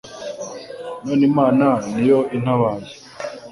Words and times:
None 1.03 1.23
Imana 1.29 1.67
ni 1.93 2.03
yo 2.09 2.19
intabaye 2.35 2.91